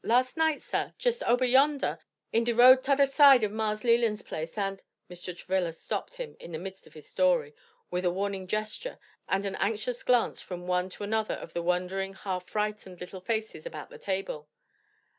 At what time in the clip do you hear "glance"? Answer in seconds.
10.01-10.41